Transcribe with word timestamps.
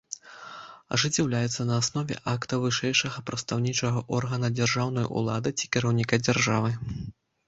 Ажыццяўляецца 0.95 1.65
на 1.71 1.75
аснове 1.81 2.15
акта 2.33 2.57
вышэйшага 2.63 3.23
прадстаўнічага 3.27 4.01
органа 4.21 4.49
дзяржаўнай 4.57 5.05
улады 5.21 5.53
ці 5.59 5.69
кіраўніка 5.77 6.19
дзяржавы. 6.25 6.73